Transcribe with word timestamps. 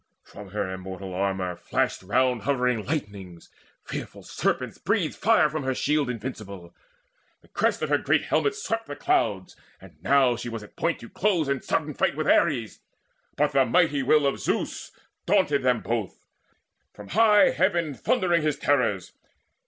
From 0.23 0.49
her 0.49 0.67
immortal 0.67 1.13
armour 1.13 1.55
flashed 1.55 2.01
around 2.01 2.39
The 2.39 2.43
hovering 2.45 2.83
lightnings; 2.87 3.49
fearful 3.83 4.23
serpents 4.23 4.79
breathed 4.79 5.13
Fire 5.13 5.47
from 5.47 5.61
her 5.61 5.75
shield 5.75 6.09
invincible; 6.09 6.73
the 7.43 7.47
crest 7.49 7.83
Of 7.83 7.89
her 7.89 7.99
great 7.99 8.23
helmet 8.23 8.55
swept 8.55 8.87
the 8.87 8.95
clouds. 8.95 9.55
And 9.79 10.01
now 10.01 10.35
She 10.35 10.49
was 10.49 10.63
at 10.63 10.75
point 10.75 10.97
to 11.01 11.09
close 11.09 11.47
in 11.47 11.61
sudden 11.61 11.93
fight 11.93 12.15
With 12.15 12.27
Ares; 12.27 12.79
but 13.35 13.51
the 13.51 13.63
mighty 13.63 14.01
will 14.01 14.25
of 14.25 14.39
Zeus 14.39 14.91
Daunted 15.27 15.61
them 15.61 15.81
both, 15.81 16.25
from 16.91 17.09
high 17.09 17.51
heaven 17.51 17.93
thundering 17.93 18.41
His 18.41 18.57
terrors. 18.57 19.11